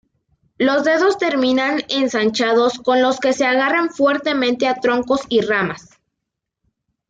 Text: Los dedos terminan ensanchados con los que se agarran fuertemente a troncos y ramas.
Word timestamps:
Los 0.57 0.83
dedos 0.83 1.19
terminan 1.19 1.81
ensanchados 1.89 2.79
con 2.79 3.03
los 3.03 3.19
que 3.19 3.33
se 3.33 3.45
agarran 3.45 3.91
fuertemente 3.91 4.67
a 4.67 4.73
troncos 4.79 5.21
y 5.29 5.41
ramas. 5.41 5.91